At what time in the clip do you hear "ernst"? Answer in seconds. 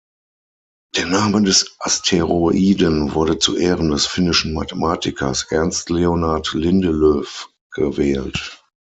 5.51-5.91